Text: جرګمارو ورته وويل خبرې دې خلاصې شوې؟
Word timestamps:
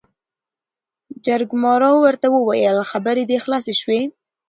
جرګمارو 1.25 1.91
ورته 2.03 2.27
وويل 2.35 2.77
خبرې 2.91 3.23
دې 3.29 3.37
خلاصې 3.43 3.73
شوې؟ 3.81 4.01